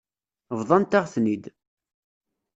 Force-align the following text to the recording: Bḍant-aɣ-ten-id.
Bḍant-aɣ-ten-id. 0.59 1.43